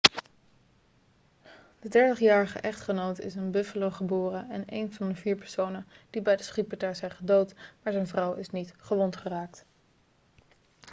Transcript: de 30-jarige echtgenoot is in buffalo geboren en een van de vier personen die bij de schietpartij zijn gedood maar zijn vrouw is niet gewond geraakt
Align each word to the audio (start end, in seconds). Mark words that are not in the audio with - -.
de 1.79 2.13
30-jarige 2.15 2.59
echtgenoot 2.59 3.19
is 3.19 3.35
in 3.35 3.51
buffalo 3.51 3.89
geboren 3.91 4.49
en 4.49 4.63
een 4.65 4.93
van 4.93 5.07
de 5.07 5.15
vier 5.15 5.35
personen 5.35 5.87
die 6.09 6.21
bij 6.21 6.35
de 6.35 6.43
schietpartij 6.43 6.93
zijn 6.93 7.11
gedood 7.11 7.53
maar 7.83 7.93
zijn 7.93 8.07
vrouw 8.07 8.33
is 8.33 8.49
niet 8.49 8.73
gewond 8.77 9.15
geraakt 9.15 9.65